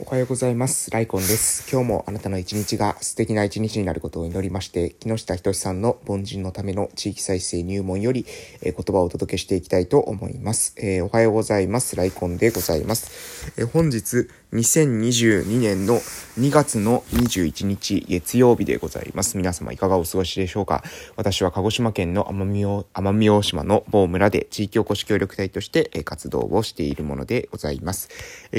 [0.00, 0.92] おはようございます。
[0.92, 1.68] ライコンです。
[1.68, 8.24] 今日もあなたの一日が素敵な一日になることを祈りまして、木下仁さんの凡人のための地域再生入門より、
[8.62, 11.96] えー、言葉をお届けしていきたいと思います、えー、おはようございます。
[11.96, 13.52] ライコンでございます。
[13.56, 15.96] えー、本日、2022年の
[16.38, 19.36] 2月の21日月曜日でございます。
[19.36, 20.82] 皆様いかがお過ごしでしょうか？
[21.16, 28.08] 私は鹿児島県の奄美奄美大島の某村で地域おこし協力隊として活動をしているものでございます。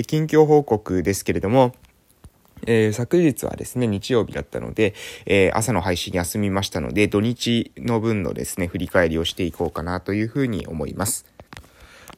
[0.05, 1.73] 近況報告ですけれども、
[2.67, 4.93] えー、昨日はですね、日曜日だったので、
[5.25, 11.25] えー、朝の配信休みましたので、土日の分のですね、振り返りをしていこうかなというふうに思います。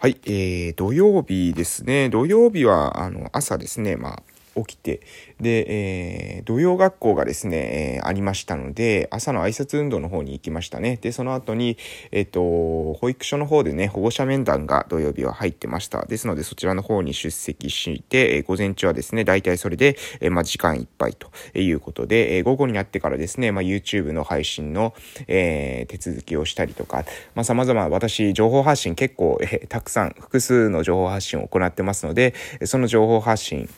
[0.02, 2.10] はい、えー、土曜日ですね。
[2.10, 4.24] 土曜日は、あの、朝ですね、まあ、
[4.56, 5.02] 起きて、
[5.40, 10.98] で、えー、土曜学校がですね、えー、ありましたので、朝の挨拶運動の方に行きましたね。
[11.02, 11.78] で、その後に、
[12.12, 16.06] えっ、ー、と、保育所の方でね、保護者面談が土曜日は入ってました。
[16.06, 24.94] ですので、そちらの方に出席して、えー、午前中はですね、大体それで、えー、まあ、時間いっぱいということで、えー、午後になってからですね、まあ、YouTube の配信の、
[25.28, 32.34] えー、手続きをしたりとか、まあ、様々私、情報発信結構、えー、たくさん、複数の情報発信を行ってますので、
[32.66, 33.70] その情報発信、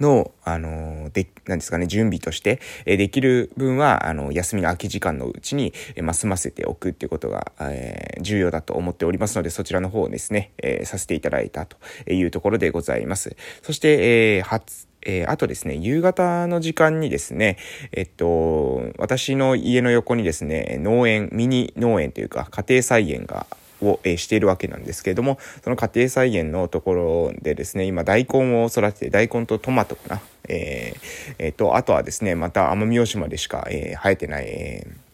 [0.00, 11.76] の、あの、で、なんですかね、準備として、えできる分は、あの、休みの空き時間のうちに、えま、済ませておくっていうことが、えー、重要だと思っておりますので、そちらの方をですね、えー、させていただいたと
[12.10, 13.36] いうところでございます。
[13.62, 17.56] そして、えー、初、えー、あとですね、夕方の時間にですね、
[17.92, 23.46] えっと、私の家の横にですね、農園、ミニ農園というか、家庭菜園が
[23.82, 30.20] を、えしているわけなんですけれども、その家庭菜園のところでですね、今大根を育てて、大根とトマトかな。
[30.48, 35.10] えー、えー、と、あとはですね、また奄美大島でしか、えー、生えてない、えー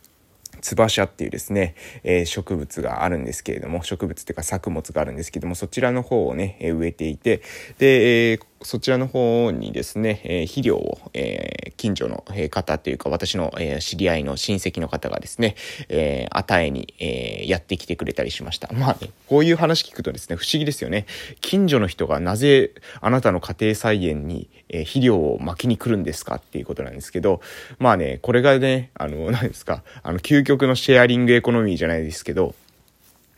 [0.67, 7.41] ツバシャっていうですね、えー、植物があるんですけれども、植物っていうか作物があるんですけども、そちらの方をね、え植えていて、
[7.79, 15.57] で、えー、そちらの方にですね、えー、肥料を、えー、近所の方というか、私の、えー、知り合いの親戚の方がですね、
[15.89, 18.69] え与えに、えやってきてくれたりしました。
[18.73, 21.07] まあね、こういう話聞くとですね、不思議ですよね。
[21.41, 27.41] 近所の人がなぜあなたの家庭菜園に、え肥料を巻きに来るんですかっていうことなんですけど、
[27.79, 32.55] まあね、これがね、あの、何ですか、あの、究極のシェアリングエコノミーじゃないですけど、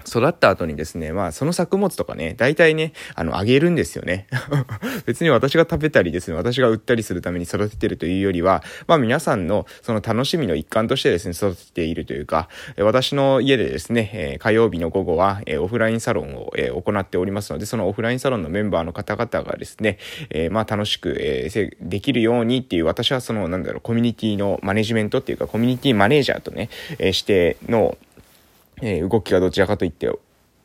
[0.09, 4.27] 育った後にですね、まあその作物とかね、大体ね、あの、あげるんですよね。
[5.07, 12.49] 別に私が食べたりですね、私が売ったりするために育ててるというよりは、まあ皆さんのその楽しみの一環としてですね、育てているというか、
[12.79, 19.99] 私の家でですね、え、火曜日の午後は、え、オフラインサロンを、え、行っておりますので、そのオフラインサロンのメンバーの方々がですね、
[20.31, 21.49] えまあ楽しく、え
[21.81, 27.97] できるようにっていう、私はその、なんだろう、コミュニティのマネジメントっていうか、コミュニティマネージャーとね、えしての、
[28.83, 30.11] えー、動きがどちらかといって、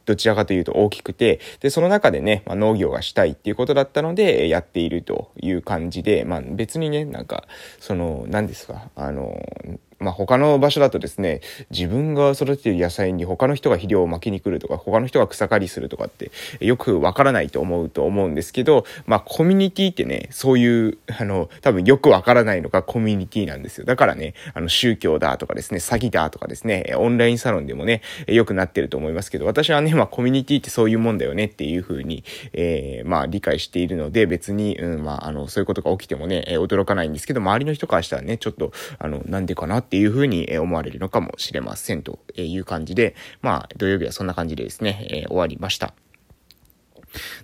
[0.06, 7.46] どちらかというと大きくて、で、その中でね、まあ、農業がしたいっていうことだったので、やっているという感じで、まあ、別にね、なんか、
[7.80, 9.42] その、何ですか、あの、
[10.04, 11.42] まあ、他の場所だとですね、
[11.72, 23.86] 自分が育てている野菜に他の人が肥料を巻きに来るとか、他の人が草刈りするとかって、よくわからないと思うと思うんですけど、まあ、コミュニティってね、そういう、あの、多分よくわからないのがコミュニティなんですよ。
[23.86, 45.94] だからね、あの、宗教だとかですね、詐欺だとかですね、オンラインサロンでもね、良くなってると思いますけど、私はね、まあ、コミュニティってそういうもんだよねっていうふうに、えー、まあ、理解しているので、別に、うん、まあ、あの、そういうことが起きてもね、驚かないんですけど、周りの人からしたらね、ちょっと、あの、なんでかなってていうふうに思われるのかもしれませんという感じで、まあ、土曜日はそんな感じでですね、えー、終わりました。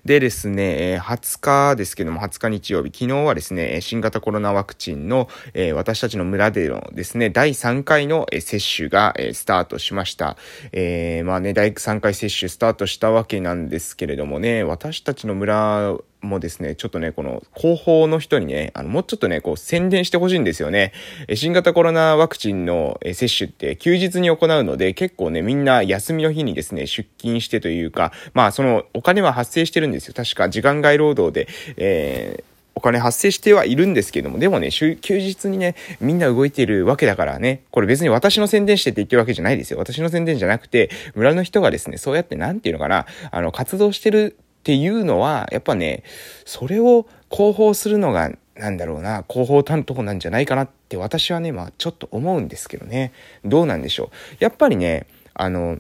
[0.04, 10.36] でですね、20日ですけども、20日日曜日、昨日はですね、新型コロナワクチンの、え、私たちの村でのですね、第3回の接種が、え、スタートしました。
[10.72, 20.92] えー、まあね、第3回接種スタートしたわけなんですけれどもね、私たちの村もですね、ちょっとね、この広報の人にね、あの、もうちょっとね、こう宣伝してほしいんですよね。
[21.36, 30.14] 新型コロナワクチンの接種って休日に行うので、結構ね、みんな休みの日にですね、出勤してというか、まあ、そのお金は発生してるんですよ。
[30.16, 31.48] 確か時間外労働で、
[31.78, 32.44] えー、
[32.76, 39.80] お金発生してはいるんですけども、でもね、休日にね、みんな動いてるわけだからね、これ別に私の宣伝してって言ってるわけじゃないですよ。
[39.80, 44.38] 私の宣伝じゃなくて、村の人がですね、そうやってなんていうのかな、あの、活動してる
[44.70, 46.04] っていうのは、やっぱね、
[46.46, 53.12] それを広報するのが、なんだろうな、広報担当なんじゃないかなって私はね、まあちょっと思うんですけどね。
[53.44, 54.38] どうなんでしょう。
[54.40, 55.80] やっぱりね、あの、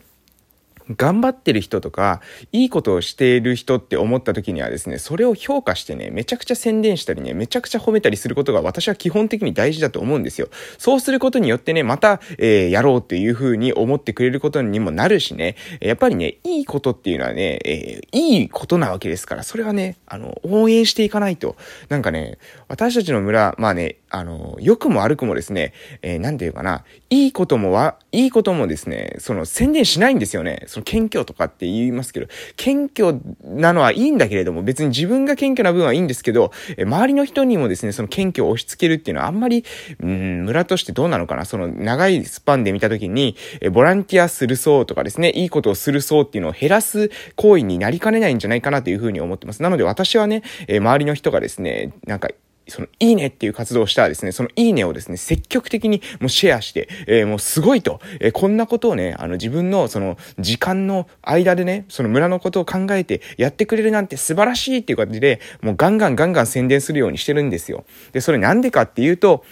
[0.96, 2.22] 頑張ってる人とか、
[2.52, 10.50] いいことをしている人って思った時にはですね、それを評価してね、めちゃくちゃ宣伝したりね、めちゃくちゃ褒めたりすることが私は基本的に大事だと思うんですよ。
[10.78, 21.56] そうすることによってね、また、えー、やろうっていう風に思ってくれることにもなるしね、やっぱりね、いいことっていうのはね、えー、いいことなわけですから、それはね、あの、応援していかないと。
[21.90, 22.38] なんかね、
[22.68, 30.64] 私たちの村、まあね、あの、良くも悪くもですね、えー、なんていうかな、いいこともは、いいこともですね、その宣伝しないんですよね。
[30.68, 39.64] その謙虚とかって言いますけど、謙虚なのはいいんだけれども、別に自分が謙虚な分はいいんですけど、えー、周りの人にもですね、その謙虚を押し付けるっていうのはあんまり、
[40.02, 41.46] うん、村としてどうなのかな。
[41.46, 49.62] その長いスパンで見たときに、えー、ボランティアするそうとかですね、いいことをするそうっていうのを減らす行為になりかねないんじゃないかなというふうに思ってます。
[49.62, 52.30] なので私はね、えー、周りの人がですね、なんか、
[52.70, 67.86] その、いいねっていう活動をしたらですね、そのいいねをですね、積極的にもうシェアして、えー、もうすごいと、えー、こんなことをね、あの自分のその時間の間でね、その村のことを考えてやってくれるなんて素晴らしいっていう感じで、もうガンガンガンガン宣伝するようにしてるんですよ。
[68.12, 69.44] で、それなんでかっていうと、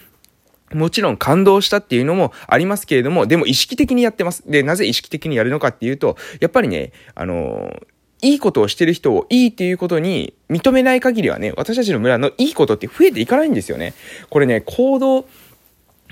[0.73, 4.43] もちろん感動したっていうのもありますけれども、でも意識的にやってます。
[4.49, 13.93] で、なぜ意識的にやるのかっていうと、やっぱりね、あのーいいことをしてる人をいいっていうことに認めない限りはね、私たちの村のいいことって増えていかないんですよね。
[14.29, 15.27] これね、行動、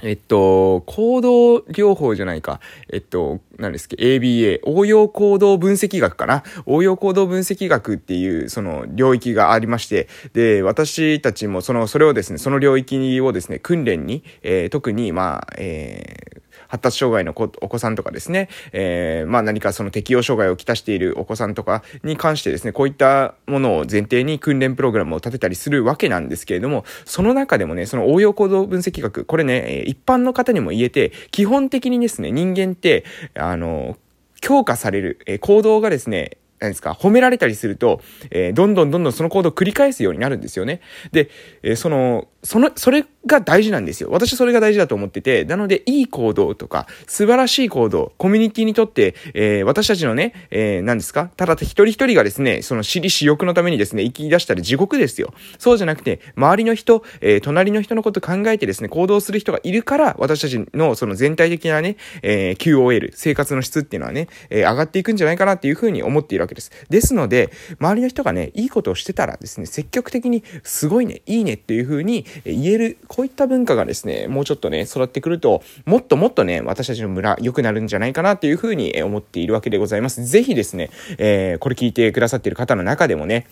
[0.03, 2.59] えっと、行動療法じゃないか。
[2.91, 6.43] えっと、何ですっけ ?ABA、応用行動分析学かな？
[6.65, 16.41] 応用行動分析学っていう、その領域がありまして、で、私たちもその、それをですね、その領域をですね、訓練に、えー、特に、まあ、えー、
[16.75, 33.05] 発達障害のお子さんとかですね、えー、まあ何かその適応障害をきたしているお子さんとかに関してですね、こういったものを前提に訓練プログラムを立てたりするわけなんですけれども、その中でもね、その応用行動分析学、これね、一般の方にも言えて、基本的にですね、人間って、
[33.35, 33.97] あの、
[34.41, 38.01] 強化される、え行動がですね、何ですか、褒められたりすると、
[38.31, 40.81] えー、どんどんどんどんその行動を繰り返すようになるんですよね。
[41.11, 41.29] で、
[41.63, 44.09] えー、その、その、それが大事なんですよ。
[44.11, 55.33] 私それが大事だと思ってて、なので、いい行動とか、素晴らしい行動、コミュニティにとって、えー、私たちのね、えー、何ですかただ一人一人がですね、その私利私欲のためにですね、生き出したら地獄ですよ。
[55.57, 66.71] そうじゃなくて、周りの人、えー、隣の人のこと考えてですね、行動する人がいるから、私たちのその全体的なね、えー、QOL、生活の質っていうのはね、えー、上がっていくんじゃないかなっていうふうに思っているわけです。
[66.89, 80.25] ですので、周りの人がね、いいことをしてたらですね、積極的に、すごいね、いいねっていうふうに言える、こういった文化がですね、もうちょっとね、育ってくると、もっともっとね、私たちの村、良くなるんじゃないかなっていうふうに思っているわけでございます。
[80.25, 83.47] ぜひですね、えー、これ聞いてくださってる方の中でもね、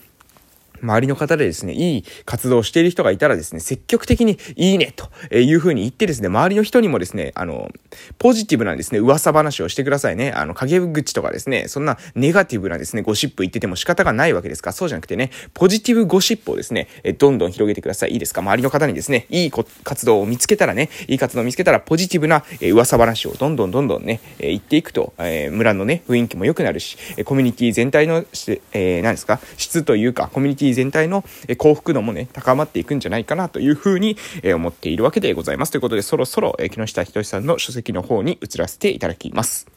[0.83, 7.71] 周りの方でですね、いい活動をしている人がいたらですね、積極的にいいねというふうに言ってですね、周りの人にもですね、あの、
[8.19, 10.31] ポジティブなですね、噂話をしてくださいね。
[10.31, 16.87] あの、陰口とかですね、そんなネガティブなですね、ゴシップ言ってても仕方がないわけですから、そうじゃなくてね、ポジティブゴシップをですね、
[17.17, 18.11] どんどん広げてください。
[18.11, 18.41] いいですか？
[18.41, 22.43] 周りの方にですね、いい活動を見つけたらね、いい活動を見つけたら、ポジティブな
[22.73, 28.25] 噂話をどんどんどんどんね、言っていくと、え、村のね、雰囲気も良くなるし、コミュニティ全体の、
[28.73, 31.23] えー、何ですか、質というか、コミュニティ全体の
[31.57, 35.71] 幸福度もね、高まっていくんじゃないかなというふうに、え思っているわけでございます。
[35.71, 39.67] ということで、そろそろ、え木下仁さんの書籍の方に移らせていただきます。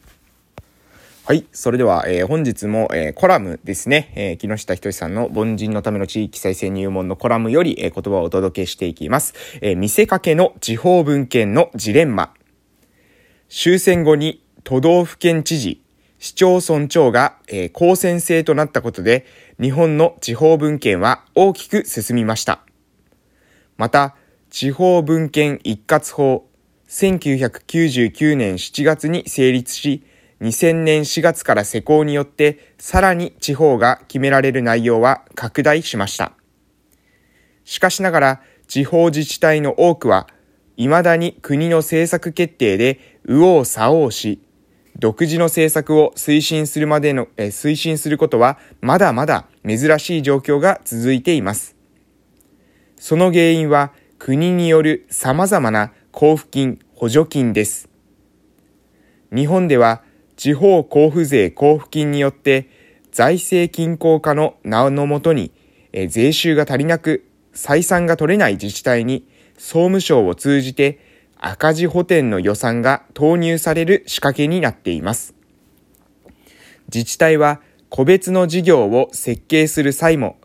[1.27, 1.45] はい。
[1.51, 4.13] それでは、えー、本日も、えー、コラムですね。
[4.15, 9.33] えー、木下仁さんの凡人のための地域再生入門のコラムより、え言葉をお届けしていきます。
[9.61, 12.33] え見せかけの地方文献のジレンマ。
[13.49, 15.81] 終戦後に都道府県知事、
[16.19, 19.25] 市町村長が、えー、公選制となったことで、
[19.61, 22.61] 日本の地方文献は大きく進みました。
[23.77, 24.15] また、
[24.49, 26.47] 地方文献一括法、
[26.89, 30.03] 1999年7月に成立し、
[30.41, 36.33] 2000年4月から施行によって、さらに地方が決められる内容は拡大しました。
[37.65, 40.27] しかしながら、地方自治体の多くは、
[40.77, 44.39] 未だに国の政策決定で右往左往し、
[44.99, 51.75] 独自の政策を推進するまでの、え推進することはまだまだ珍しい状況が続いています。
[52.95, 57.89] その原因は国による様々な交付金、補助金です。
[59.31, 60.01] 日本では
[60.35, 62.67] 地方交付税交付金によって
[63.11, 65.51] 財政均衡化の名のもとに、
[65.93, 69.27] え税収が足りなく採算が取れない自治体に
[69.59, 70.99] 総務省を通じて
[71.39, 75.35] 赤字補填の予算が投入される仕掛けになっています。
[76.93, 80.37] 自治体は個別の事業を設計する際も、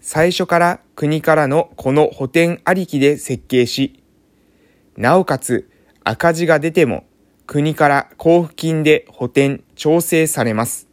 [0.00, 4.02] 最初から国からのこの補填ありきで設計し、
[4.96, 5.70] なおかつ
[6.04, 7.04] 赤字が出ても
[7.46, 10.88] 国から交付金で補填、調整されます。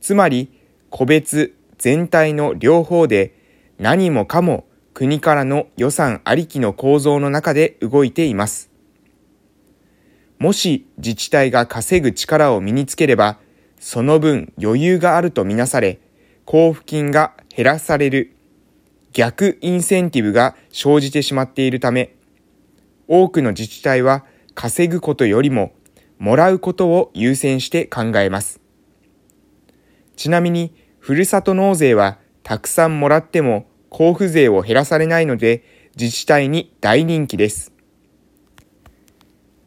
[0.00, 0.50] つまり、
[0.88, 3.34] 個別、全体の両方で
[3.78, 4.64] 何もかも
[5.00, 8.68] 国からの予算ありきの構造の中で動いています。
[10.38, 13.38] もし自治体が稼ぐ力を身につければ、
[13.78, 16.00] その分余裕があるとみなされ、
[16.46, 18.36] 交付金が減らされる
[19.14, 22.14] 逆インセンティブが生じてしまっているため、
[23.08, 25.72] 多くの自治体は稼ぐことよりも
[26.18, 28.60] もらうことを優先して考えます。
[30.16, 35.64] ちなみに、ふるさと納税はたくさんもらっても交付税を減らされないので
[35.96, 37.72] 自治体に大人気です。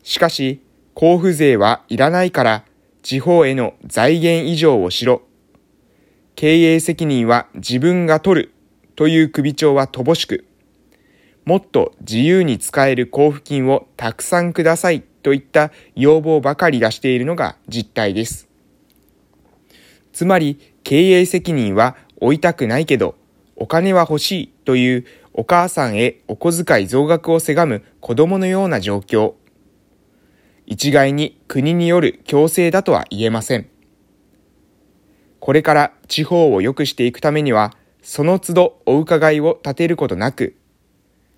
[0.03, 0.61] しかし、
[0.95, 2.65] 交付税はいらないから
[3.01, 5.21] 地方への財源以上をしろ。
[6.35, 8.53] 経営責任は自分が取る
[8.95, 10.45] という首長は乏しく、
[11.45, 18.47] もっと自由に使える交付金をたくさんくださいといった要望ばかり出しているのが実態です。
[20.13, 23.15] つまり、経営責任は負いたくないけど、
[23.55, 29.33] お金は欲しいというお母さんへお小遣い増額をせがむ子供のような状況。
[30.65, 33.69] 一概に国による強制だとは言えません。
[35.39, 40.55] これから地方を良くしていくためには、その都度お伺いを立てることなく、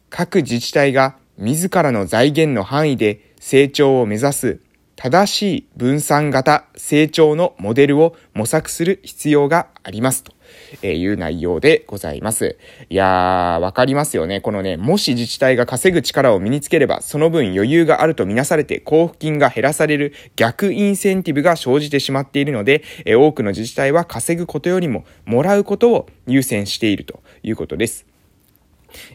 [0.09, 4.59] 各自治体が自らの財源の範囲で成長を目指す
[4.95, 10.34] 正しい分散型成長のモデルを模索する必要がありますと
[10.81, 12.57] えいう内容でございます。
[12.89, 14.41] いやー、わかりますよね。
[14.41, 28.05] このね、もし自治体が稼ぐ力を身につければ、その分余裕があるとみなされて交付金が減らされる逆インセンティブが生じてしまっているので、多くの自治体は稼ぐことよりももらうことを優先しているということです。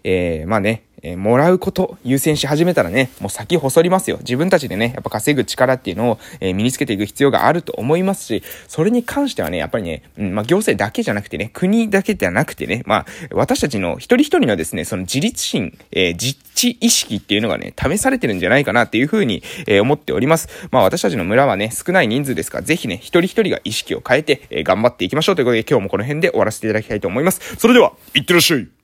[0.05, 4.19] えー、まあね、えー、もらうこと優先し始めたらね、もう先細りますよ。
[4.19, 20.49] 自分たちでね、やっぱ稼ぐ力っていうのを、えー、身につけていく必要があると思いますし、それに関してはね、やっぱりね、うん、まあ行政だけじゃなくてね、国だけではなくてね、まあ私たちの一人一人のですね、その自立心、えー、実地意識っていうのがね、試されてるんじゃないかなっていうふうに、え、思っております。
[20.71, 27.57] まあ私たちの村はね、少ない人数ですから、ぜひね、一人一人が意識を変えて、え、頑張っていきましょうということで、今日もこの辺で終わらせていただきたいと思います。
[27.57, 28.80] それでは、いってらっしゃい